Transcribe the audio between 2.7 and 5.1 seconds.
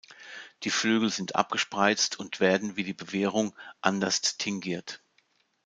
wie die Bewehrung, anders tingiert.